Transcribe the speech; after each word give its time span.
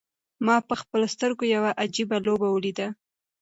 ما 0.45 0.55
په 0.67 0.73
خپلو 0.81 1.05
سترګو 1.13 1.43
یوه 1.55 1.71
عجیبه 1.81 2.17
لوبه 2.25 2.47
ولیده. 2.51 2.87